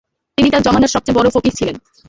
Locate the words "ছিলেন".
1.59-1.75